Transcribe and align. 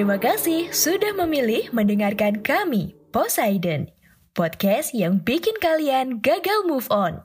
Terima 0.00 0.16
kasih 0.16 0.72
sudah 0.72 1.12
memilih 1.12 1.68
mendengarkan 1.76 2.40
kami, 2.40 2.96
Poseidon, 3.12 3.84
podcast 4.32 4.96
yang 4.96 5.20
bikin 5.20 5.52
kalian 5.60 6.24
gagal 6.24 6.64
move 6.64 6.88
on. 6.88 7.20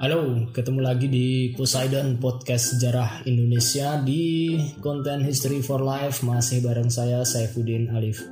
Halo, 0.00 0.48
ketemu 0.56 0.80
lagi 0.80 1.12
di 1.12 1.52
Poseidon 1.52 2.16
Podcast 2.16 2.72
Sejarah 2.72 3.28
Indonesia 3.28 4.00
di 4.00 4.56
konten 4.80 5.20
History 5.20 5.60
for 5.60 5.84
Life 5.84 6.24
masih 6.24 6.64
bareng 6.64 6.88
saya 6.88 7.20
Saifuddin 7.28 7.92
Alif. 7.92 8.24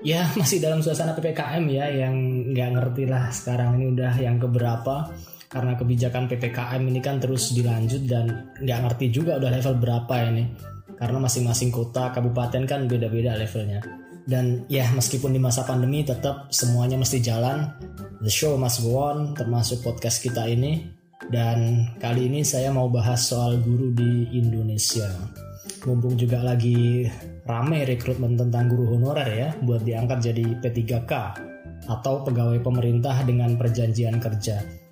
Ya 0.00 0.24
masih 0.40 0.64
dalam 0.64 0.80
suasana 0.80 1.12
ppkm 1.12 1.68
ya 1.68 1.92
yang 1.92 2.16
nggak 2.56 2.70
ngerti 2.80 3.04
lah 3.04 3.28
sekarang 3.28 3.76
ini 3.76 3.92
udah 3.92 4.16
yang 4.16 4.40
keberapa 4.40 5.12
karena 5.46 5.78
kebijakan 5.78 6.26
ppkm 6.26 6.82
ini 6.90 6.98
kan 6.98 7.22
terus 7.22 7.54
dilanjut 7.54 8.02
dan 8.10 8.50
nggak 8.58 8.78
ngerti 8.82 9.06
juga 9.14 9.38
udah 9.38 9.50
level 9.54 9.74
berapa 9.78 10.14
ini. 10.26 10.44
Karena 10.96 11.20
masing-masing 11.20 11.68
kota 11.68 12.08
kabupaten 12.10 12.64
kan 12.64 12.88
beda-beda 12.88 13.36
levelnya. 13.36 13.84
Dan 14.26 14.66
ya 14.66 14.90
meskipun 14.90 15.30
di 15.30 15.38
masa 15.38 15.62
pandemi 15.62 16.02
tetap 16.02 16.50
semuanya 16.50 16.98
mesti 16.98 17.22
jalan. 17.22 17.70
The 18.24 18.32
show 18.32 18.56
must 18.58 18.82
go 18.82 18.98
on 18.98 19.36
termasuk 19.36 19.84
podcast 19.86 20.18
kita 20.24 20.48
ini. 20.50 20.88
Dan 21.30 21.90
kali 22.00 22.26
ini 22.26 22.42
saya 22.42 22.72
mau 22.72 22.88
bahas 22.90 23.28
soal 23.28 23.60
guru 23.60 23.92
di 23.92 24.34
Indonesia. 24.34 25.06
Mumpung 25.86 26.18
juga 26.18 26.42
lagi 26.42 27.06
rame 27.46 27.86
rekrutmen 27.86 28.34
tentang 28.34 28.66
guru 28.66 28.98
honorer 28.98 29.30
ya 29.30 29.48
buat 29.62 29.86
diangkat 29.86 30.18
jadi 30.18 30.44
P3K 30.58 31.12
atau 31.86 32.26
pegawai 32.26 32.58
pemerintah 32.58 33.22
dengan 33.22 33.54
perjanjian 33.54 34.18
kerja. 34.18 34.85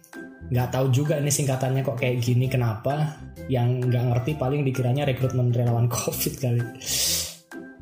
Nggak 0.54 0.70
tahu 0.70 0.86
juga 0.94 1.18
ini 1.18 1.34
singkatannya 1.34 1.82
kok 1.82 1.98
kayak 1.98 2.22
gini 2.22 2.46
kenapa. 2.46 3.18
Yang 3.50 3.90
nggak 3.90 4.04
ngerti 4.06 4.30
paling 4.38 4.62
dikiranya 4.62 5.02
rekrutmen 5.02 5.50
relawan 5.50 5.90
COVID 5.98 6.34
kali. 6.38 6.62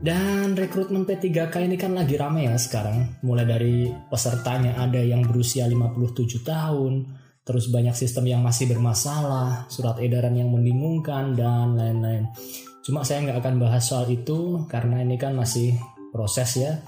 Dan 0.03 0.57
rekrutmen 0.57 1.05
P3K 1.05 1.69
ini 1.69 1.77
kan 1.77 1.93
lagi 1.93 2.17
rame 2.17 2.49
ya 2.49 2.57
sekarang. 2.57 3.21
Mulai 3.23 3.45
dari 3.45 3.77
pesertanya 4.09 4.81
ada 4.81 4.99
yang 4.99 5.21
berusia 5.23 5.69
57 5.69 6.43
tahun, 6.43 7.07
terus 7.45 7.69
banyak 7.69 7.95
sistem 7.95 8.27
yang 8.27 8.43
masih 8.43 8.73
bermasalah, 8.73 9.71
surat 9.71 10.01
edaran 10.03 10.35
yang 10.35 10.51
membingungkan, 10.51 11.39
dan 11.39 11.79
lain-lain. 11.79 12.27
Cuma 12.83 13.07
saya 13.07 13.23
nggak 13.31 13.39
akan 13.47 13.55
bahas 13.63 13.85
soal 13.87 14.11
itu 14.11 14.67
karena 14.67 15.07
ini 15.07 15.15
kan 15.21 15.39
masih 15.39 15.79
proses 16.11 16.51
ya. 16.59 16.83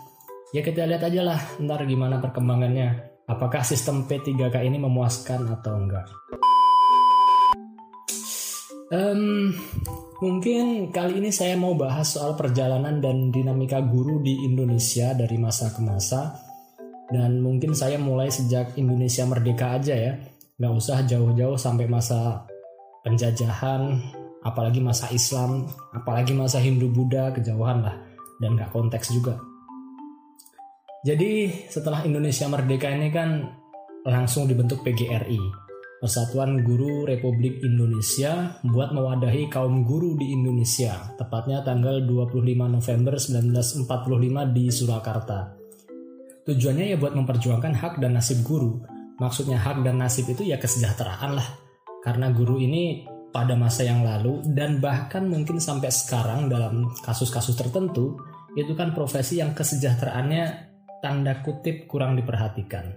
Ya 0.51 0.67
kita 0.67 0.83
lihat 0.83 1.07
aja 1.07 1.23
lah 1.23 1.39
ntar 1.63 1.87
gimana 1.87 2.19
perkembangannya. 2.19 3.14
Apakah 3.25 3.65
sistem 3.65 4.05
P3K 4.05 4.69
ini 4.69 4.77
memuaskan 4.77 5.49
atau 5.49 5.81
enggak. 5.81 6.05
Um, 8.93 9.57
mungkin 10.21 10.93
kali 10.93 11.25
ini 11.25 11.33
saya 11.33 11.57
mau 11.57 11.73
bahas 11.73 12.13
soal 12.13 12.37
perjalanan 12.37 13.01
dan 13.01 13.33
dinamika 13.33 13.81
guru 13.81 14.21
di 14.21 14.45
Indonesia 14.45 15.17
dari 15.17 15.41
masa 15.41 15.73
ke 15.73 15.81
masa. 15.81 16.37
Dan 17.09 17.41
mungkin 17.41 17.73
saya 17.73 17.97
mulai 17.97 18.29
sejak 18.29 18.77
Indonesia 18.77 19.25
merdeka 19.25 19.81
aja 19.81 19.97
ya. 19.97 20.13
Nggak 20.61 20.75
usah 20.77 21.09
jauh-jauh 21.09 21.57
sampai 21.57 21.89
masa 21.89 22.45
penjajahan 23.05 24.05
apalagi 24.45 24.85
masa 24.85 25.09
Islam, 25.09 25.65
apalagi 25.97 26.37
masa 26.37 26.61
Hindu 26.61 26.93
Buddha 26.93 27.33
kejauhan 27.33 27.81
lah 27.81 27.97
dan 28.37 28.61
gak 28.61 28.69
konteks 28.69 29.17
juga. 29.17 29.41
Jadi 31.05 31.53
setelah 31.69 32.01
Indonesia 32.09 32.49
merdeka 32.49 32.89
ini 32.89 33.13
kan 33.13 33.45
langsung 34.09 34.49
dibentuk 34.49 34.81
PGRI, 34.81 35.37
Persatuan 36.01 36.65
Guru 36.65 37.05
Republik 37.05 37.61
Indonesia 37.61 38.57
buat 38.65 38.89
mewadahi 38.97 39.53
kaum 39.53 39.85
guru 39.85 40.17
di 40.17 40.33
Indonesia, 40.33 41.13
tepatnya 41.21 41.61
tanggal 41.61 42.01
25 42.09 42.41
November 42.57 43.21
1945 43.21 44.57
di 44.57 44.65
Surakarta. 44.73 45.53
Tujuannya 46.49 46.93
ya 46.93 46.97
buat 46.97 47.13
memperjuangkan 47.13 47.73
hak 47.85 47.95
dan 48.01 48.17
nasib 48.17 48.41
guru. 48.41 48.81
Maksudnya 49.21 49.61
hak 49.61 49.85
dan 49.85 50.01
nasib 50.01 50.25
itu 50.29 50.45
ya 50.45 50.57
kesejahteraan 50.57 51.37
lah. 51.37 51.49
Karena 52.01 52.33
guru 52.33 52.61
ini 52.61 53.05
pada 53.29 53.53
masa 53.57 53.85
yang 53.85 54.05
lalu 54.05 54.41
dan 54.57 54.81
bahkan 54.81 55.29
mungkin 55.29 55.61
sampai 55.61 55.93
sekarang 55.93 56.49
dalam 56.49 56.89
kasus-kasus 57.05 57.57
tertentu 57.57 58.17
itu 58.57 58.73
kan 58.73 58.93
profesi 58.93 59.41
yang 59.41 59.57
kesejahteraannya 59.57 60.74
tanda 61.05 61.45
kutip 61.45 61.85
kurang 61.85 62.17
diperhatikan. 62.17 62.97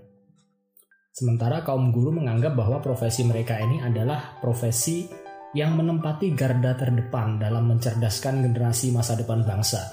Sementara 1.12 1.68
kaum 1.68 1.91
guru 1.91 2.16
menganggap 2.16 2.56
bahwa 2.56 2.79
profesi 2.79 3.28
mereka 3.28 3.59
ini 3.59 3.84
adalah 3.84 4.40
profesi 4.40 5.03
yang 5.51 5.75
menempati 5.75 6.31
garda 6.31 6.72
terdepan 6.79 7.35
dalam 7.35 7.67
mencerdaskan 7.67 8.47
generasi 8.47 8.96
masa 8.96 9.19
depan 9.19 9.44
bangsa. 9.44 9.91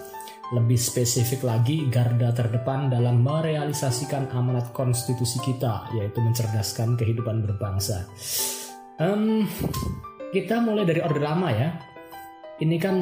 Lebih 0.55 0.79
spesifik 0.79 1.43
lagi, 1.43 1.91
garda 1.91 2.31
terdepan 2.31 2.87
dalam 2.93 3.25
merealisasikan 3.25 4.31
amanat 4.31 4.71
konstitusi 4.71 5.43
kita, 5.43 5.91
yaitu 5.99 6.23
mencerdaskan 6.23 6.95
kehidupan 6.95 7.43
berbangsa. 7.43 8.07
Um, 9.03 9.49
kita 10.31 10.63
mulai 10.63 10.87
dari 10.87 11.03
Orde 11.03 11.19
Lama 11.19 11.51
ya. 11.51 11.75
Ini 12.63 12.77
kan 12.79 12.97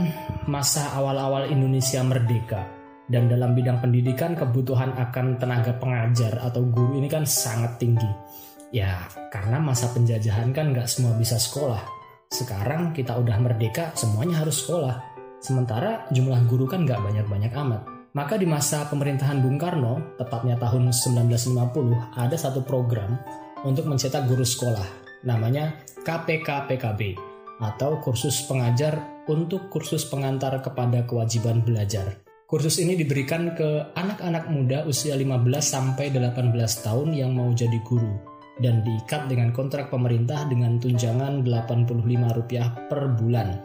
masa 0.48 0.96
awal-awal 0.96 1.52
Indonesia 1.52 2.00
merdeka 2.00 2.81
dan 3.10 3.26
dalam 3.26 3.54
bidang 3.56 3.82
pendidikan 3.82 4.38
kebutuhan 4.38 4.94
akan 4.94 5.38
tenaga 5.38 5.74
pengajar 5.78 6.38
atau 6.42 6.62
guru 6.62 6.98
ini 6.98 7.10
kan 7.10 7.26
sangat 7.26 7.78
tinggi. 7.82 8.08
Ya 8.72 9.04
karena 9.28 9.58
masa 9.58 9.90
penjajahan 9.90 10.54
kan 10.54 10.70
nggak 10.72 10.88
semua 10.88 11.12
bisa 11.18 11.36
sekolah. 11.36 11.82
Sekarang 12.32 12.96
kita 12.96 13.18
udah 13.18 13.36
merdeka 13.42 13.92
semuanya 13.92 14.40
harus 14.40 14.64
sekolah. 14.64 14.96
Sementara 15.42 16.06
jumlah 16.14 16.46
guru 16.48 16.64
kan 16.70 16.86
nggak 16.86 17.02
banyak-banyak 17.02 17.52
amat. 17.52 17.82
Maka 18.12 18.36
di 18.36 18.44
masa 18.44 18.84
pemerintahan 18.92 19.40
Bung 19.40 19.56
Karno, 19.56 20.16
tepatnya 20.20 20.60
tahun 20.60 20.92
1950, 20.92 22.12
ada 22.12 22.36
satu 22.36 22.60
program 22.60 23.16
untuk 23.64 23.88
mencetak 23.88 24.28
guru 24.28 24.44
sekolah 24.44 24.84
namanya 25.22 25.80
KPK-PKB 26.02 27.16
atau 27.62 28.02
kursus 28.02 28.42
pengajar 28.44 29.22
untuk 29.30 29.70
kursus 29.70 30.02
pengantar 30.06 30.58
kepada 30.60 31.06
kewajiban 31.06 31.62
belajar. 31.62 32.21
Kursus 32.52 32.84
ini 32.84 33.00
diberikan 33.00 33.56
ke 33.56 33.96
anak-anak 33.96 34.52
muda 34.52 34.84
usia 34.84 35.16
15 35.16 35.40
sampai 35.64 36.12
18 36.12 36.52
tahun 36.84 37.16
yang 37.16 37.32
mau 37.32 37.48
jadi 37.48 37.80
guru 37.80 38.12
dan 38.60 38.84
diikat 38.84 39.24
dengan 39.24 39.56
kontrak 39.56 39.88
pemerintah 39.88 40.44
dengan 40.52 40.76
tunjangan 40.76 41.48
Rp85 41.48 42.92
per 42.92 43.16
bulan. 43.16 43.56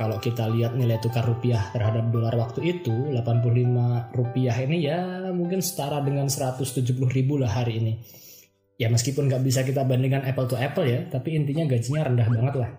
Kalau 0.00 0.16
kita 0.16 0.48
lihat 0.48 0.80
nilai 0.80 0.96
tukar 0.96 1.28
rupiah 1.28 1.60
terhadap 1.76 2.08
dolar 2.08 2.32
waktu 2.40 2.80
itu, 2.80 3.12
85 3.12 4.16
rupiah 4.16 4.56
ini 4.64 4.80
ya 4.80 5.28
mungkin 5.36 5.60
setara 5.60 6.00
dengan 6.00 6.32
170 6.32 6.80
ribu 7.12 7.36
lah 7.36 7.52
hari 7.52 7.84
ini. 7.84 8.00
Ya 8.80 8.88
meskipun 8.88 9.28
nggak 9.28 9.44
bisa 9.44 9.60
kita 9.60 9.84
bandingkan 9.84 10.24
apple 10.24 10.48
to 10.48 10.56
apple 10.56 10.88
ya 10.88 11.04
tapi 11.04 11.36
intinya 11.36 11.68
gajinya 11.68 12.08
rendah 12.08 12.28
banget 12.32 12.54
lah. 12.64 12.70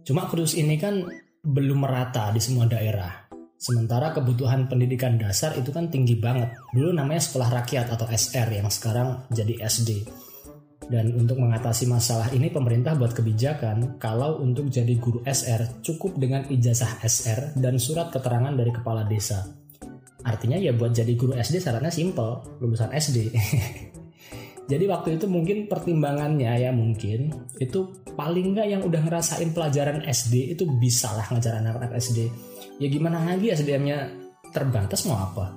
Cuma 0.00 0.24
kursus 0.32 0.56
ini 0.56 0.80
kan 0.80 1.04
belum 1.44 1.84
merata 1.84 2.32
di 2.32 2.40
semua 2.40 2.64
daerah 2.64 3.25
sementara 3.56 4.12
kebutuhan 4.12 4.68
pendidikan 4.68 5.16
dasar 5.16 5.56
itu 5.56 5.72
kan 5.72 5.88
tinggi 5.88 6.16
banget 6.16 6.52
dulu 6.76 6.92
namanya 6.92 7.24
sekolah 7.24 7.48
rakyat 7.64 7.92
atau 7.92 8.06
SR 8.08 8.48
yang 8.52 8.68
sekarang 8.68 9.24
jadi 9.32 9.64
SD 9.64 10.04
dan 10.86 11.10
untuk 11.18 11.42
mengatasi 11.42 11.90
masalah 11.90 12.30
ini 12.30 12.46
pemerintah 12.46 12.94
buat 12.94 13.10
kebijakan 13.10 13.98
kalau 13.98 14.38
untuk 14.38 14.70
jadi 14.70 14.94
guru 15.00 15.18
SR 15.26 15.82
cukup 15.82 16.14
dengan 16.14 16.46
ijazah 16.46 17.02
SR 17.02 17.58
dan 17.58 17.74
surat 17.82 18.14
keterangan 18.14 18.54
dari 18.54 18.70
kepala 18.70 19.02
desa. 19.02 19.50
Artinya 20.22 20.58
ya 20.58 20.74
buat 20.74 20.94
jadi 20.94 21.14
guru 21.14 21.34
SD 21.38 21.62
syaratnya 21.62 21.90
simple, 21.90 22.58
lulusan 22.58 22.90
SD. 22.90 23.18
Jadi 24.66 24.84
waktu 24.90 25.14
itu 25.14 25.30
mungkin 25.30 25.70
pertimbangannya 25.70 26.50
ya 26.58 26.74
mungkin 26.74 27.30
itu 27.62 27.94
paling 28.16 28.56
nggak 28.56 28.66
yang 28.66 28.82
udah 28.82 29.04
ngerasain 29.04 29.52
pelajaran 29.52 30.02
SD 30.08 30.56
itu 30.56 30.64
bisa 30.80 31.12
lah 31.12 31.28
ngajar 31.30 31.60
anak-anak 31.60 32.00
SD. 32.00 32.32
Ya 32.80 32.88
gimana 32.88 33.22
lagi 33.22 33.52
SDM-nya 33.52 34.10
terbatas 34.50 35.04
mau 35.04 35.20
apa? 35.20 35.52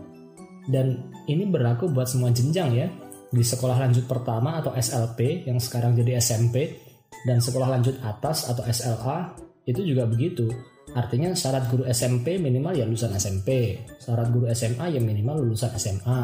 Dan 0.67 1.09
ini 1.25 1.47
berlaku 1.47 1.89
buat 1.89 2.05
semua 2.05 2.29
jenjang 2.35 2.69
ya. 2.75 2.87
Di 3.31 3.41
sekolah 3.41 3.79
lanjut 3.79 4.05
pertama 4.05 4.59
atau 4.59 4.75
SLP 4.75 5.47
yang 5.47 5.57
sekarang 5.57 5.95
jadi 5.95 6.19
SMP 6.19 6.75
dan 7.23 7.39
sekolah 7.39 7.79
lanjut 7.79 7.95
atas 8.03 8.51
atau 8.51 8.61
SLA 8.67 9.33
itu 9.65 9.81
juga 9.81 10.05
begitu. 10.05 10.49
Artinya 10.97 11.31
syarat 11.37 11.69
guru 11.69 11.85
SMP 11.85 12.41
minimal 12.41 12.73
ya 12.73 12.85
lulusan 12.89 13.13
SMP, 13.13 13.77
syarat 14.01 14.33
guru 14.33 14.49
SMA 14.49 14.89
ya 14.89 14.97
minimal 14.97 15.45
lulusan 15.45 15.69
SMA 15.77 16.21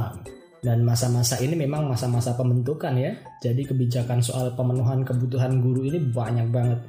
dan 0.66 0.82
masa-masa 0.82 1.38
ini 1.38 1.54
memang 1.54 1.86
masa-masa 1.86 2.34
pembentukan 2.34 2.98
ya. 2.98 3.14
Jadi 3.38 3.70
kebijakan 3.70 4.18
soal 4.18 4.50
pemenuhan 4.58 5.06
kebutuhan 5.06 5.62
guru 5.62 5.86
ini 5.86 6.02
banyak 6.02 6.50
banget 6.50 6.82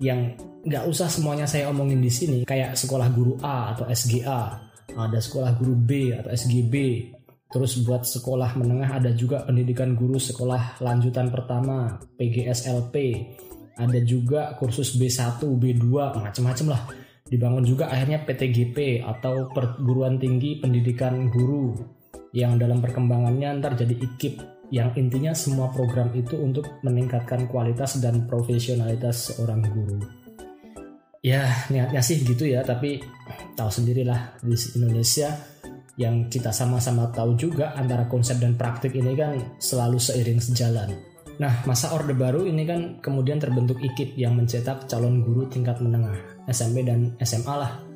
yang 0.00 0.32
nggak 0.64 0.88
usah 0.88 1.12
semuanya 1.12 1.44
saya 1.44 1.68
omongin 1.68 2.00
di 2.00 2.08
sini. 2.08 2.38
Kayak 2.48 2.72
sekolah 2.80 3.12
guru 3.12 3.36
A 3.44 3.76
atau 3.76 3.84
SGA, 3.92 4.56
ada 4.96 5.18
sekolah 5.20 5.52
guru 5.60 5.76
B 5.76 6.16
atau 6.16 6.32
SGB. 6.32 6.74
Terus 7.52 7.84
buat 7.84 8.08
sekolah 8.08 8.56
menengah 8.56 8.96
ada 8.96 9.12
juga 9.12 9.44
pendidikan 9.44 9.92
guru 9.92 10.16
sekolah 10.16 10.80
lanjutan 10.80 11.28
pertama 11.28 12.00
PGSLP. 12.16 12.96
ada 13.78 14.02
juga 14.02 14.58
kursus 14.58 14.98
B1, 14.98 15.38
B2, 15.38 15.86
macam-macam 16.18 16.66
lah. 16.66 16.82
Dibangun 17.30 17.62
juga 17.62 17.86
akhirnya 17.86 18.26
PTGP 18.26 19.06
atau 19.06 19.46
Perguruan 19.54 20.18
Tinggi 20.18 20.58
Pendidikan 20.58 21.30
Guru 21.30 21.78
yang 22.38 22.54
dalam 22.54 22.78
perkembangannya 22.78 23.58
ntar 23.58 23.74
jadi 23.74 23.98
IKIP 23.98 24.38
yang 24.70 24.94
intinya 24.94 25.34
semua 25.34 25.72
program 25.74 26.14
itu 26.14 26.38
untuk 26.38 26.78
meningkatkan 26.86 27.50
kualitas 27.50 27.98
dan 27.98 28.30
profesionalitas 28.30 29.34
seorang 29.34 29.64
guru. 29.66 29.98
Ya 31.18 31.50
niatnya 31.66 31.98
sih 31.98 32.22
gitu 32.22 32.46
ya, 32.46 32.62
tapi 32.62 33.02
tahu 33.58 33.70
sendirilah 33.72 34.38
di 34.38 34.54
Indonesia 34.78 35.34
yang 35.98 36.30
kita 36.30 36.54
sama-sama 36.54 37.10
tahu 37.10 37.34
juga 37.34 37.74
antara 37.74 38.06
konsep 38.06 38.38
dan 38.38 38.54
praktik 38.54 38.94
ini 38.94 39.18
kan 39.18 39.34
selalu 39.58 39.98
seiring 39.98 40.38
sejalan. 40.38 40.94
Nah, 41.42 41.62
masa 41.66 41.90
Orde 41.94 42.14
Baru 42.14 42.46
ini 42.46 42.62
kan 42.66 43.02
kemudian 43.02 43.42
terbentuk 43.42 43.78
IKIP 43.82 44.14
yang 44.14 44.38
mencetak 44.38 44.86
calon 44.86 45.22
guru 45.26 45.46
tingkat 45.50 45.78
menengah, 45.82 46.14
SMP 46.46 46.86
dan 46.86 47.14
SMA 47.22 47.54
lah. 47.54 47.87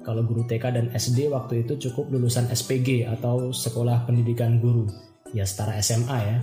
Kalau 0.00 0.24
guru 0.24 0.48
TK 0.48 0.64
dan 0.72 0.86
SD 0.96 1.28
waktu 1.28 1.68
itu 1.68 1.76
cukup 1.76 2.08
lulusan 2.08 2.48
SPG 2.48 3.04
atau 3.04 3.52
Sekolah 3.52 4.08
Pendidikan 4.08 4.56
Guru, 4.56 4.88
ya 5.36 5.44
setara 5.44 5.76
SMA 5.84 6.18
ya. 6.24 6.38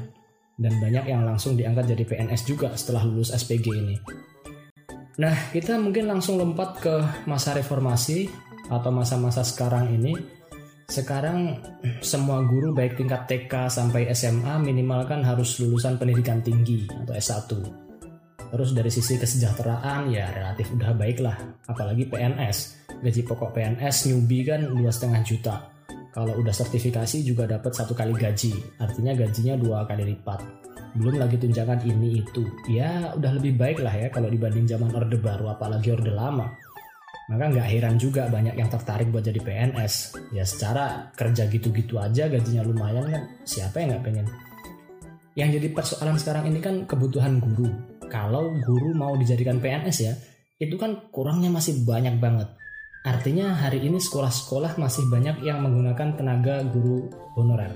Dan 0.57 0.77
banyak 0.81 1.05
yang 1.05 1.21
langsung 1.21 1.53
diangkat 1.53 1.93
jadi 1.93 2.03
PNS 2.05 2.41
juga 2.49 2.73
setelah 2.73 3.05
lulus 3.05 3.29
SPG 3.33 3.65
ini. 3.73 3.95
Nah, 5.17 5.33
kita 5.49 5.77
mungkin 5.81 6.05
langsung 6.05 6.37
lompat 6.37 6.81
ke 6.81 6.95
masa 7.25 7.57
reformasi 7.57 8.29
atau 8.69 8.89
masa-masa 8.93 9.41
sekarang 9.41 9.89
ini 9.93 10.13
sekarang 10.87 11.59
semua 11.99 12.39
guru 12.47 12.71
baik 12.71 12.95
tingkat 12.95 13.27
TK 13.27 13.67
sampai 13.67 14.07
SMA 14.15 14.55
minimal 14.63 15.03
kan 15.03 15.19
harus 15.19 15.59
lulusan 15.59 15.99
pendidikan 15.99 16.39
tinggi 16.39 16.87
atau 16.87 17.11
S1. 17.11 17.49
Terus 18.47 18.69
dari 18.71 18.87
sisi 18.87 19.19
kesejahteraan 19.19 20.07
ya 20.07 20.31
relatif 20.31 20.71
udah 20.71 20.95
baik 20.95 21.19
lah, 21.19 21.35
apalagi 21.67 22.07
PNS. 22.07 22.76
Gaji 23.03 23.21
pokok 23.25 23.53
PNS 23.53 24.09
newbie 24.09 24.47
kan 24.47 24.65
2,5 24.73 25.21
juta. 25.27 25.69
Kalau 26.13 26.33
udah 26.33 26.53
sertifikasi 26.53 27.21
juga 27.21 27.45
dapat 27.45 27.69
satu 27.69 27.93
kali 27.93 28.17
gaji, 28.17 28.57
artinya 28.81 29.13
gajinya 29.13 29.53
dua 29.53 29.85
kali 29.85 30.17
lipat. 30.17 30.41
Belum 30.97 31.21
lagi 31.21 31.37
tunjangan 31.37 31.85
ini 31.85 32.25
itu. 32.25 32.41
Ya 32.65 33.13
udah 33.13 33.37
lebih 33.37 33.53
baik 33.53 33.85
lah 33.85 33.93
ya 33.93 34.09
kalau 34.09 34.25
dibanding 34.25 34.65
zaman 34.65 34.89
Orde 34.97 35.21
Baru 35.21 35.53
apalagi 35.53 35.93
Orde 35.93 36.09
Lama 36.09 36.49
maka 37.27 37.51
nggak 37.51 37.67
heran 37.67 37.95
juga 37.99 38.31
banyak 38.31 38.55
yang 38.55 38.71
tertarik 38.71 39.11
buat 39.11 39.23
jadi 39.23 39.43
PNS. 39.43 40.15
Ya 40.31 40.47
secara 40.47 41.11
kerja 41.11 41.43
gitu-gitu 41.51 41.99
aja 41.99 42.31
gajinya 42.31 42.63
lumayan 42.63 43.03
kan, 43.11 43.23
siapa 43.43 43.83
yang 43.83 43.95
nggak 43.95 44.05
pengen? 44.07 44.25
Yang 45.35 45.49
jadi 45.59 45.67
persoalan 45.75 46.17
sekarang 46.17 46.47
ini 46.47 46.59
kan 46.63 46.87
kebutuhan 46.87 47.43
guru. 47.43 47.67
Kalau 48.07 48.55
guru 48.63 48.95
mau 48.95 49.11
dijadikan 49.19 49.59
PNS 49.59 49.97
ya, 49.99 50.15
itu 50.57 50.79
kan 50.79 51.11
kurangnya 51.11 51.51
masih 51.51 51.83
banyak 51.83 52.15
banget. 52.17 52.47
Artinya 53.07 53.55
hari 53.55 53.87
ini 53.87 54.03
sekolah-sekolah 54.03 54.75
masih 54.75 55.07
banyak 55.07 55.39
yang 55.39 55.63
menggunakan 55.63 56.19
tenaga 56.19 56.59
guru 56.67 57.07
honorer. 57.39 57.71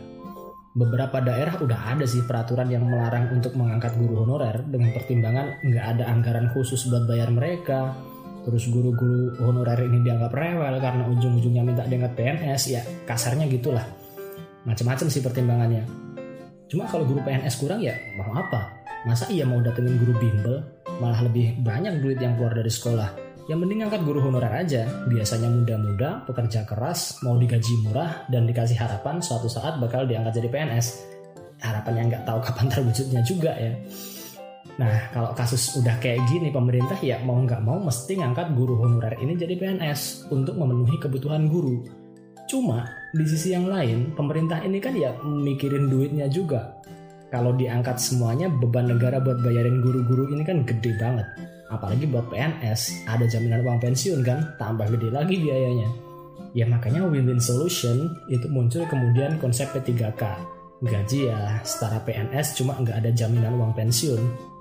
Beberapa 0.76 1.24
daerah 1.24 1.56
udah 1.56 1.96
ada 1.96 2.04
sih 2.04 2.28
peraturan 2.28 2.68
yang 2.68 2.84
melarang 2.84 3.32
untuk 3.32 3.56
mengangkat 3.56 3.96
guru 3.96 4.28
honorer 4.28 4.60
dengan 4.68 4.92
pertimbangan 4.92 5.64
nggak 5.64 5.86
ada 5.96 6.04
anggaran 6.12 6.52
khusus 6.52 6.84
buat 6.92 7.08
bayar 7.08 7.32
mereka, 7.32 7.96
terus 8.44 8.68
guru-guru 8.76 9.40
honorer 9.40 9.88
ini 9.88 10.04
dianggap 10.04 10.36
rewel 10.36 10.76
karena 10.84 11.08
ujung-ujungnya 11.08 11.64
minta 11.64 11.88
diangkat 11.88 12.12
PNS 12.12 12.62
ya 12.68 12.84
kasarnya 13.08 13.48
gitulah. 13.48 13.88
Macam-macam 14.68 15.08
sih 15.08 15.24
pertimbangannya. 15.24 15.88
Cuma 16.68 16.92
kalau 16.92 17.08
guru 17.08 17.24
PNS 17.24 17.56
kurang 17.56 17.80
ya 17.80 17.96
mau 18.20 18.36
apa? 18.36 18.84
Masa 19.08 19.32
iya 19.32 19.48
mau 19.48 19.64
datengin 19.64 19.96
guru 19.96 20.12
bimbel? 20.20 20.60
Malah 21.00 21.24
lebih 21.24 21.56
banyak 21.64 22.04
duit 22.04 22.20
yang 22.20 22.36
keluar 22.36 22.52
dari 22.52 22.68
sekolah 22.68 23.31
yang 23.50 23.58
mending 23.58 23.88
angkat 23.88 24.06
guru 24.06 24.22
honorer 24.22 24.54
aja 24.54 24.86
biasanya 25.10 25.50
muda-muda 25.50 26.22
pekerja 26.30 26.68
keras 26.68 27.22
mau 27.26 27.40
digaji 27.40 27.82
murah 27.88 28.26
dan 28.30 28.46
dikasih 28.46 28.78
harapan 28.78 29.18
suatu 29.24 29.50
saat 29.50 29.82
bakal 29.82 30.06
diangkat 30.06 30.38
jadi 30.38 30.50
PNS 30.50 30.88
harapan 31.62 31.94
yang 31.98 32.08
nggak 32.14 32.26
tahu 32.26 32.40
kapan 32.42 32.68
terwujudnya 32.74 33.22
juga 33.26 33.54
ya 33.58 33.74
Nah, 34.80 35.12
kalau 35.12 35.36
kasus 35.36 35.78
udah 35.78 36.00
kayak 36.00 36.26
gini, 36.32 36.48
pemerintah 36.50 36.96
ya 37.04 37.20
mau 37.22 37.38
nggak 37.38 37.60
mau 37.62 37.82
mesti 37.82 38.18
ngangkat 38.18 38.56
guru 38.56 38.80
honorer 38.80 39.20
ini 39.20 39.36
jadi 39.36 39.54
PNS 39.60 40.32
untuk 40.32 40.56
memenuhi 40.56 40.96
kebutuhan 40.96 41.52
guru. 41.52 41.84
Cuma 42.48 42.88
di 43.12 43.26
sisi 43.28 43.52
yang 43.52 43.68
lain, 43.68 44.16
pemerintah 44.16 44.64
ini 44.64 44.80
kan 44.80 44.96
ya 44.96 45.12
mikirin 45.22 45.92
duitnya 45.92 46.32
juga. 46.32 46.82
Kalau 47.30 47.54
diangkat 47.56 48.00
semuanya, 48.00 48.48
beban 48.48 48.92
negara 48.92 49.20
buat 49.20 49.44
bayarin 49.44 49.84
guru-guru 49.84 50.32
ini 50.34 50.44
kan 50.44 50.64
gede 50.68 50.96
banget. 51.00 51.28
Apalagi 51.72 52.04
buat 52.12 52.28
PNS, 52.28 53.08
ada 53.08 53.24
jaminan 53.24 53.64
uang 53.64 53.80
pensiun 53.80 54.20
kan, 54.22 54.54
tambah 54.60 54.92
gede 54.92 55.10
lagi 55.10 55.40
biayanya. 55.40 55.88
Ya 56.52 56.68
makanya 56.68 57.08
win-win 57.08 57.40
solution 57.40 58.12
itu 58.28 58.44
muncul 58.52 58.84
kemudian 58.92 59.40
konsep 59.40 59.72
P3K. 59.72 60.24
Gaji 60.84 61.32
ya 61.32 61.64
setara 61.64 62.04
PNS 62.04 62.60
cuma 62.60 62.76
nggak 62.76 63.06
ada 63.06 63.12
jaminan 63.16 63.56
uang 63.56 63.72
pensiun 63.72 64.52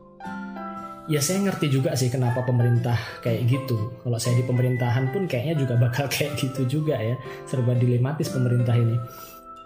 ya 1.11 1.19
saya 1.19 1.43
ngerti 1.43 1.67
juga 1.67 1.99
sih 1.99 2.07
kenapa 2.07 2.47
pemerintah 2.47 2.95
kayak 3.19 3.51
gitu. 3.51 3.91
Kalau 4.07 4.17
saya 4.23 4.39
di 4.39 4.47
pemerintahan 4.47 5.11
pun 5.11 5.27
kayaknya 5.27 5.67
juga 5.67 5.75
bakal 5.75 6.07
kayak 6.15 6.39
gitu 6.39 6.81
juga 6.81 6.95
ya. 6.95 7.19
Serba 7.51 7.75
dilematis 7.75 8.31
pemerintah 8.31 8.79
ini. 8.79 8.95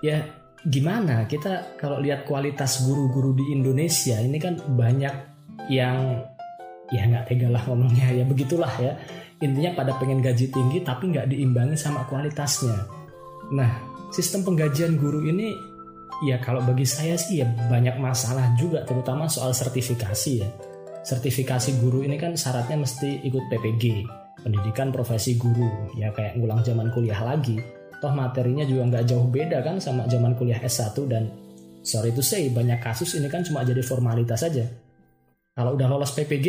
Ya 0.01 0.25
gimana 0.65 1.29
kita 1.29 1.77
kalau 1.77 2.01
lihat 2.01 2.25
kualitas 2.25 2.81
guru-guru 2.89 3.37
di 3.37 3.53
Indonesia 3.53 4.17
ini 4.17 4.41
kan 4.41 4.57
banyak 4.57 5.13
yang 5.69 6.25
ya 6.93 7.09
nggak 7.09 7.25
tega 7.31 7.49
lah 7.49 7.63
ngomongnya 7.69 8.13
ya 8.13 8.25
begitulah 8.27 8.73
ya. 8.81 8.99
Intinya 9.41 9.77
pada 9.77 9.97
pengen 10.01 10.25
gaji 10.25 10.49
tinggi 10.49 10.81
tapi 10.83 11.13
nggak 11.13 11.31
diimbangi 11.31 11.77
sama 11.77 12.05
kualitasnya. 12.09 12.77
Nah 13.53 13.71
sistem 14.13 14.45
penggajian 14.45 14.97
guru 14.97 15.25
ini 15.25 15.53
ya 16.25 16.41
kalau 16.41 16.65
bagi 16.65 16.87
saya 16.89 17.19
sih 17.19 17.43
ya 17.43 17.47
banyak 17.49 17.99
masalah 18.01 18.55
juga 18.57 18.87
terutama 18.87 19.27
soal 19.27 19.51
sertifikasi 19.51 20.33
ya 20.41 20.49
sertifikasi 21.05 21.85
guru 21.85 22.01
ini 22.03 22.17
kan 22.17 22.33
syaratnya 22.33 22.81
mesti 22.81 23.21
ikut 23.29 23.45
PPG, 23.53 23.85
pendidikan 24.41 24.89
profesi 24.89 25.37
guru, 25.37 25.93
ya 26.01 26.09
kayak 26.11 26.41
ngulang 26.41 26.65
zaman 26.65 26.89
kuliah 26.91 27.21
lagi. 27.21 27.61
Toh 28.01 28.11
materinya 28.11 28.65
juga 28.65 28.89
nggak 28.89 29.05
jauh 29.13 29.29
beda 29.29 29.61
kan 29.61 29.77
sama 29.79 30.09
zaman 30.09 30.33
kuliah 30.35 30.59
S1 30.65 30.97
dan 31.07 31.29
sorry 31.85 32.11
to 32.17 32.25
say 32.25 32.49
banyak 32.49 32.81
kasus 32.81 33.17
ini 33.21 33.29
kan 33.29 33.45
cuma 33.45 33.63
jadi 33.63 33.85
formalitas 33.85 34.41
saja. 34.41 34.65
Kalau 35.55 35.79
udah 35.79 35.87
lolos 35.87 36.13
PPG 36.13 36.47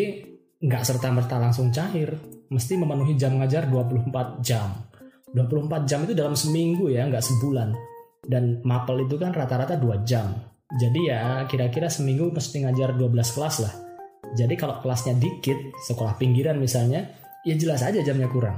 nggak 0.66 0.84
serta-merta 0.84 1.38
langsung 1.38 1.70
cair, 1.70 2.18
mesti 2.50 2.74
memenuhi 2.76 3.14
jam 3.14 3.38
ngajar 3.38 3.70
24 3.70 4.42
jam. 4.42 4.74
24 5.32 5.86
jam 5.86 6.00
itu 6.10 6.14
dalam 6.18 6.34
seminggu 6.34 6.90
ya, 6.90 7.06
nggak 7.06 7.22
sebulan. 7.22 7.70
Dan 8.26 8.66
mapel 8.66 9.06
itu 9.06 9.22
kan 9.22 9.32
rata-rata 9.32 9.78
2 9.78 10.02
jam. 10.02 10.34
Jadi 10.66 11.14
ya 11.14 11.46
kira-kira 11.46 11.88
seminggu 11.88 12.34
mesti 12.34 12.66
ngajar 12.66 12.98
12 12.98 13.36
kelas 13.38 13.58
lah 13.62 13.86
jadi 14.34 14.58
kalau 14.58 14.82
kelasnya 14.82 15.14
dikit, 15.22 15.78
sekolah 15.86 16.18
pinggiran 16.18 16.58
misalnya, 16.58 17.06
ya 17.46 17.54
jelas 17.54 17.86
aja 17.86 18.02
jamnya 18.02 18.26
kurang. 18.26 18.58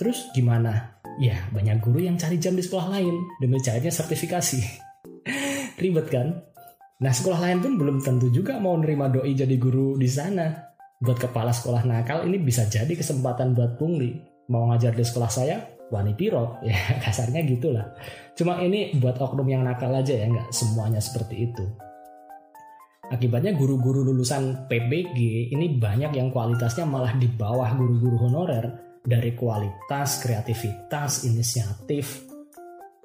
Terus 0.00 0.26
gimana? 0.34 0.98
Ya 1.22 1.46
banyak 1.54 1.80
guru 1.80 2.02
yang 2.02 2.18
cari 2.18 2.36
jam 2.42 2.58
di 2.58 2.64
sekolah 2.66 2.90
lain 2.90 3.14
demi 3.38 3.62
cairnya 3.62 3.94
sertifikasi. 3.94 4.60
Ribet 5.80 6.06
kan? 6.10 6.42
Nah 6.96 7.12
sekolah 7.12 7.44
lain 7.44 7.58
pun 7.60 7.72
belum 7.76 7.96
tentu 8.00 8.32
juga 8.32 8.56
mau 8.56 8.72
nerima 8.80 9.12
doi 9.12 9.36
jadi 9.36 9.56
guru 9.60 10.00
di 10.00 10.08
sana. 10.08 10.48
Buat 10.96 11.28
kepala 11.28 11.52
sekolah 11.52 11.84
nakal 11.84 12.24
ini 12.24 12.40
bisa 12.40 12.64
jadi 12.64 12.88
kesempatan 12.88 13.52
buat 13.52 13.76
pungli. 13.76 14.16
Mau 14.48 14.72
ngajar 14.72 14.96
di 14.96 15.04
sekolah 15.04 15.28
saya, 15.28 15.60
wani 15.92 16.16
piro. 16.16 16.56
Ya 16.64 16.96
kasarnya 17.04 17.44
gitulah. 17.44 17.92
Cuma 18.32 18.64
ini 18.64 18.96
buat 18.96 19.20
oknum 19.20 19.44
yang 19.44 19.60
nakal 19.60 19.92
aja 19.92 20.16
ya, 20.16 20.24
nggak 20.24 20.48
semuanya 20.48 21.00
seperti 21.04 21.52
itu. 21.52 21.64
Akibatnya 23.06 23.54
guru-guru 23.54 24.02
lulusan 24.02 24.66
PBG 24.66 25.52
ini 25.54 25.78
banyak 25.78 26.16
yang 26.16 26.32
kualitasnya 26.32 26.88
malah 26.88 27.14
di 27.14 27.30
bawah 27.30 27.70
guru-guru 27.78 28.26
honorer 28.26 28.98
dari 29.04 29.36
kualitas, 29.36 30.18
kreativitas, 30.24 31.22
inisiatif. 31.22 32.26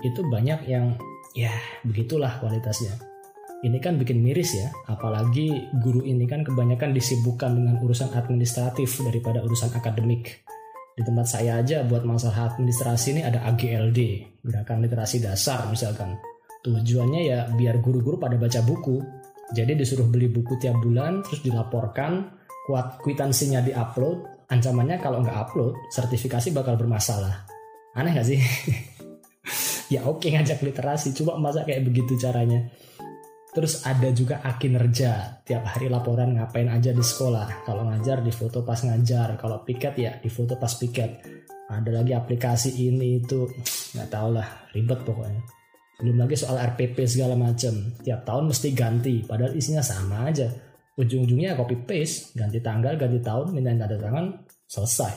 Itu 0.01 0.25
banyak 0.25 0.65
yang 0.65 0.97
ya 1.37 1.53
begitulah 1.85 2.41
kualitasnya. 2.41 3.11
Ini 3.61 3.77
kan 3.77 4.01
bikin 4.01 4.25
miris 4.25 4.57
ya, 4.57 4.73
apalagi 4.89 5.69
guru 5.85 6.01
ini 6.01 6.25
kan 6.25 6.41
kebanyakan 6.41 6.97
disibukkan 6.97 7.53
dengan 7.53 7.77
urusan 7.77 8.09
administratif 8.17 8.97
daripada 9.05 9.45
urusan 9.45 9.69
akademik. 9.77 10.41
Di 10.97 11.05
tempat 11.05 11.29
saya 11.29 11.61
aja 11.61 11.85
buat 11.85 12.01
masalah 12.01 12.57
administrasi 12.57 13.13
ini 13.13 13.21
ada 13.21 13.45
AGLD, 13.53 13.99
Gerakan 14.41 14.81
Literasi 14.81 15.21
Dasar 15.21 15.69
misalkan. 15.69 16.17
Tujuannya 16.65 17.21
ya 17.21 17.39
biar 17.53 17.77
guru-guru 17.85 18.17
pada 18.17 18.33
baca 18.33 18.65
buku, 18.65 18.97
jadi 19.53 19.77
disuruh 19.77 20.09
beli 20.09 20.25
buku 20.25 20.57
tiap 20.57 20.81
bulan, 20.81 21.21
terus 21.21 21.45
dilaporkan, 21.45 22.33
kuat 22.65 22.97
kwitansinya 22.97 23.61
diupload, 23.61 24.49
ancamannya 24.49 24.97
kalau 24.97 25.21
nggak 25.21 25.37
upload, 25.37 25.77
sertifikasi 25.93 26.49
bakal 26.49 26.81
bermasalah. 26.81 27.45
Aneh 27.93 28.15
gak 28.15 28.25
sih? 28.25 28.39
ya 29.93 30.07
oke 30.07 30.23
ngajak 30.23 30.63
literasi, 30.65 31.13
coba 31.13 31.37
masa 31.37 31.61
kayak 31.61 31.83
begitu 31.85 32.17
caranya. 32.17 32.71
Terus 33.51 33.83
ada 33.83 34.07
juga 34.15 34.39
akinerja, 34.39 35.43
tiap 35.43 35.75
hari 35.75 35.91
laporan 35.91 36.39
ngapain 36.39 36.71
aja 36.71 36.95
di 36.95 37.03
sekolah. 37.03 37.67
Kalau 37.67 37.83
ngajar 37.83 38.23
di 38.23 38.31
foto 38.31 38.63
pas 38.63 38.79
ngajar, 38.79 39.35
kalau 39.35 39.59
piket 39.67 39.93
ya 39.99 40.11
di 40.23 40.31
foto 40.31 40.55
pas 40.55 40.71
piket. 40.71 41.19
Ada 41.67 42.03
lagi 42.03 42.15
aplikasi 42.15 42.79
ini 42.87 43.19
itu 43.19 43.51
nggak 43.95 44.07
tau 44.07 44.31
lah, 44.31 44.71
ribet 44.71 45.03
pokoknya. 45.03 45.43
Belum 45.99 46.17
lagi 46.23 46.39
soal 46.39 46.63
RPP 46.63 47.03
segala 47.03 47.35
macam. 47.35 47.91
Tiap 47.99 48.23
tahun 48.23 48.55
mesti 48.55 48.67
ganti, 48.71 49.15
padahal 49.27 49.51
isinya 49.51 49.83
sama 49.83 50.31
aja. 50.31 50.47
Ujung-ujungnya 50.95 51.59
copy 51.59 51.75
paste, 51.83 52.31
ganti 52.35 52.63
tanggal, 52.63 52.95
ganti 52.95 53.19
tahun, 53.19 53.51
minta 53.51 53.75
tanda 53.75 53.99
tangan, 53.99 54.25
selesai. 54.63 55.13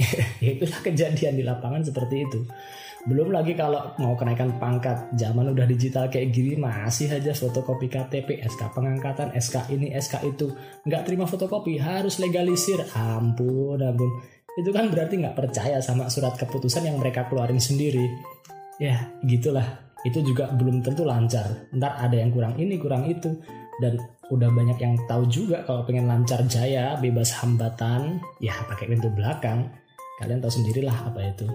Itulah 0.52 0.80
kejadian 0.84 1.34
di 1.40 1.44
lapangan 1.44 1.80
seperti 1.80 2.16
itu. 2.28 2.40
Belum 3.08 3.32
lagi 3.32 3.56
kalau 3.56 3.96
mau 3.96 4.12
kenaikan 4.12 4.60
pangkat, 4.60 5.08
zaman 5.16 5.56
udah 5.56 5.64
digital 5.64 6.12
kayak 6.12 6.36
gini 6.36 6.60
masih 6.60 7.08
aja 7.08 7.32
fotokopi 7.32 7.88
KTP, 7.88 8.44
SK 8.44 8.76
pengangkatan, 8.76 9.32
SK 9.32 9.72
ini, 9.72 9.96
SK 9.96 10.20
itu. 10.28 10.52
Nggak 10.84 11.08
terima 11.08 11.24
fotokopi, 11.24 11.80
harus 11.80 12.20
legalisir. 12.20 12.84
Ampun, 12.92 13.80
ampun. 13.80 14.10
Itu 14.60 14.68
kan 14.68 14.92
berarti 14.92 15.16
nggak 15.16 15.32
percaya 15.32 15.80
sama 15.80 16.12
surat 16.12 16.36
keputusan 16.36 16.84
yang 16.84 17.00
mereka 17.00 17.24
keluarin 17.24 17.56
sendiri. 17.62 18.04
Ya, 18.76 19.08
gitulah. 19.24 19.64
Itu 20.04 20.20
juga 20.20 20.52
belum 20.52 20.84
tentu 20.84 21.04
lancar. 21.04 21.72
Ntar 21.72 22.04
ada 22.04 22.16
yang 22.16 22.28
kurang 22.28 22.60
ini, 22.60 22.76
kurang 22.76 23.08
itu. 23.08 23.32
Dan 23.80 23.96
udah 24.28 24.52
banyak 24.52 24.76
yang 24.76 24.94
tahu 25.08 25.24
juga 25.24 25.64
kalau 25.64 25.88
pengen 25.88 26.04
lancar 26.04 26.44
jaya, 26.44 27.00
bebas 27.00 27.32
hambatan, 27.40 28.20
ya 28.44 28.52
pakai 28.68 28.92
pintu 28.92 29.08
belakang. 29.08 29.72
Kalian 30.20 30.44
tahu 30.44 30.52
sendirilah 30.52 30.96
apa 31.08 31.20
itu. 31.32 31.48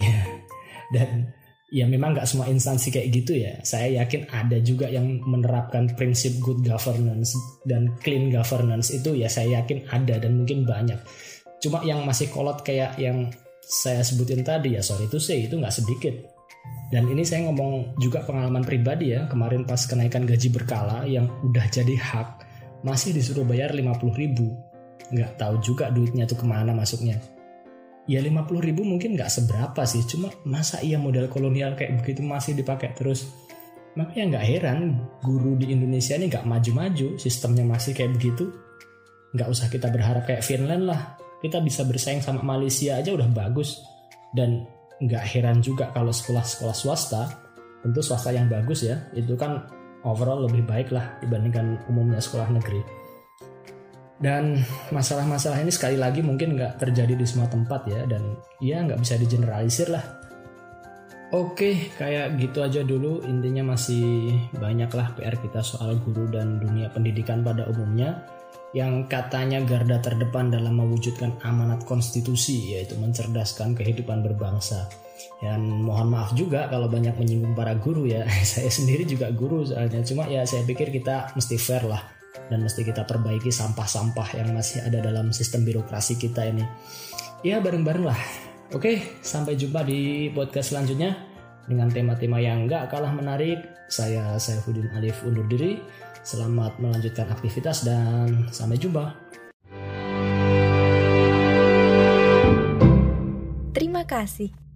Ya, 0.00 0.24
dan 0.92 1.32
ya 1.72 1.88
memang 1.88 2.12
nggak 2.12 2.28
semua 2.28 2.46
instansi 2.52 2.92
kayak 2.92 3.08
gitu 3.10 3.32
ya. 3.40 3.56
Saya 3.64 4.04
yakin 4.04 4.28
ada 4.28 4.60
juga 4.60 4.92
yang 4.92 5.24
menerapkan 5.24 5.88
prinsip 5.96 6.36
good 6.44 6.60
governance 6.60 7.32
dan 7.64 7.96
clean 8.04 8.28
governance 8.28 8.92
itu 8.92 9.16
ya 9.16 9.26
saya 9.32 9.64
yakin 9.64 9.88
ada 9.88 10.20
dan 10.20 10.44
mungkin 10.44 10.68
banyak. 10.68 11.00
Cuma 11.64 11.80
yang 11.82 12.04
masih 12.04 12.28
kolot 12.28 12.60
kayak 12.60 13.00
yang 13.00 13.32
saya 13.64 14.04
sebutin 14.04 14.44
tadi 14.44 14.76
ya 14.76 14.84
sorry 14.84 15.08
itu 15.08 15.16
sih 15.16 15.48
itu 15.48 15.56
nggak 15.56 15.72
sedikit. 15.72 16.14
Dan 16.92 17.08
ini 17.08 17.24
saya 17.24 17.48
ngomong 17.48 17.96
juga 17.96 18.20
pengalaman 18.28 18.62
pribadi 18.68 19.16
ya 19.16 19.24
kemarin 19.24 19.64
pas 19.64 19.80
kenaikan 19.88 20.28
gaji 20.28 20.52
berkala 20.52 21.08
yang 21.08 21.24
udah 21.40 21.64
jadi 21.72 21.96
hak 21.96 22.44
masih 22.84 23.16
disuruh 23.16 23.48
bayar 23.48 23.72
50 23.72 24.12
ribu. 24.12 24.52
Nggak 25.08 25.40
tahu 25.40 25.56
juga 25.64 25.88
duitnya 25.88 26.28
tuh 26.28 26.36
ke 26.36 26.44
mana 26.44 26.76
masuknya 26.76 27.16
ya 28.10 28.18
50 28.18 28.48
ribu 28.62 28.82
mungkin 28.82 29.14
nggak 29.14 29.30
seberapa 29.30 29.82
sih. 29.86 30.02
Cuma 30.06 30.30
masa 30.48 30.82
iya 30.82 30.98
model 30.98 31.30
kolonial 31.30 31.78
kayak 31.78 32.02
begitu 32.02 32.20
masih 32.22 32.58
dipakai 32.58 32.94
terus? 32.94 33.30
Makanya 33.94 34.38
nggak 34.38 34.46
heran 34.48 34.80
guru 35.20 35.54
di 35.60 35.70
Indonesia 35.70 36.16
ini 36.16 36.32
nggak 36.32 36.48
maju-maju 36.48 37.20
sistemnya 37.20 37.62
masih 37.66 37.92
kayak 37.92 38.16
begitu. 38.16 38.48
Nggak 39.36 39.48
usah 39.48 39.66
kita 39.68 39.92
berharap 39.92 40.24
kayak 40.24 40.44
Finland 40.44 40.88
lah. 40.88 41.16
Kita 41.42 41.58
bisa 41.58 41.82
bersaing 41.82 42.22
sama 42.22 42.40
Malaysia 42.40 42.96
aja 42.96 43.12
udah 43.12 43.28
bagus. 43.28 43.82
Dan 44.32 44.64
nggak 45.02 45.24
heran 45.34 45.58
juga 45.58 45.90
kalau 45.90 46.14
sekolah-sekolah 46.14 46.76
swasta 46.76 47.22
tentu 47.82 47.98
swasta 47.98 48.30
yang 48.30 48.46
bagus 48.46 48.86
ya 48.86 49.10
itu 49.18 49.34
kan 49.34 49.66
overall 50.06 50.46
lebih 50.46 50.62
baik 50.62 50.94
lah 50.94 51.18
dibandingkan 51.18 51.82
umumnya 51.90 52.22
sekolah 52.22 52.46
negeri 52.54 53.01
dan 54.22 54.62
masalah-masalah 54.94 55.58
ini 55.58 55.74
sekali 55.74 55.98
lagi 55.98 56.22
mungkin 56.22 56.54
nggak 56.54 56.78
terjadi 56.78 57.18
di 57.18 57.26
semua 57.26 57.50
tempat 57.50 57.90
ya 57.90 58.06
dan 58.06 58.38
ya 58.62 58.78
nggak 58.86 59.02
bisa 59.02 59.18
digeneralisir 59.18 59.90
lah 59.90 60.22
Oke, 61.32 61.88
kayak 61.96 62.36
gitu 62.36 62.60
aja 62.60 62.84
dulu. 62.84 63.24
Intinya 63.24 63.72
masih 63.72 64.36
banyak 64.52 64.92
lah 64.92 65.16
PR 65.16 65.32
kita 65.40 65.64
soal 65.64 65.96
guru 66.04 66.28
dan 66.28 66.60
dunia 66.60 66.92
pendidikan 66.92 67.40
pada 67.40 67.64
umumnya 67.72 68.20
yang 68.76 69.08
katanya 69.08 69.64
garda 69.64 69.96
terdepan 70.04 70.52
dalam 70.52 70.76
mewujudkan 70.76 71.40
amanat 71.40 71.88
konstitusi 71.88 72.76
yaitu 72.76 73.00
mencerdaskan 73.00 73.72
kehidupan 73.72 74.20
berbangsa. 74.20 74.92
Dan 75.40 75.80
mohon 75.80 76.12
maaf 76.12 76.36
juga 76.36 76.68
kalau 76.68 76.92
banyak 76.92 77.16
menyinggung 77.16 77.56
para 77.56 77.80
guru 77.80 78.04
ya. 78.04 78.28
Saya 78.52 78.68
sendiri 78.68 79.08
juga 79.08 79.32
guru 79.32 79.64
soalnya. 79.64 80.04
Cuma 80.04 80.28
ya 80.28 80.44
saya 80.44 80.68
pikir 80.68 80.92
kita 80.92 81.32
mesti 81.32 81.56
fair 81.56 81.88
lah 81.88 82.21
dan 82.52 82.60
mesti 82.60 82.84
kita 82.84 83.08
perbaiki 83.08 83.48
sampah-sampah 83.48 84.36
yang 84.36 84.52
masih 84.52 84.84
ada 84.84 85.00
dalam 85.00 85.32
sistem 85.32 85.64
birokrasi 85.64 86.20
kita 86.20 86.44
ini. 86.44 86.68
Ya 87.40 87.64
bareng-bareng 87.64 88.04
lah. 88.04 88.20
Oke, 88.76 89.20
sampai 89.24 89.56
jumpa 89.56 89.80
di 89.88 90.28
podcast 90.36 90.76
selanjutnya 90.76 91.16
dengan 91.64 91.88
tema-tema 91.88 92.36
yang 92.40 92.68
gak 92.68 92.92
kalah 92.92 93.12
menarik. 93.12 93.64
Saya 93.88 94.36
Saifuddin 94.36 94.92
Alif 94.92 95.24
undur 95.24 95.48
diri. 95.48 95.80
Selamat 96.22 96.76
melanjutkan 96.78 97.28
aktivitas 97.32 97.82
dan 97.82 98.46
sampai 98.52 98.76
jumpa. 98.78 99.16
Terima 103.72 104.06
kasih. 104.06 104.71